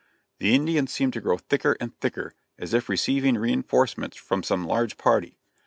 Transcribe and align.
The 0.39 0.55
Indians 0.55 0.91
seemed 0.91 1.13
to 1.13 1.21
grow 1.21 1.37
thicker 1.37 1.77
and 1.79 1.95
thicker, 1.99 2.33
as 2.57 2.73
if 2.73 2.89
receiving 2.89 3.35
reinforcements 3.35 4.17
from 4.17 4.41
some 4.41 4.65
large 4.65 4.97
party. 4.97 5.37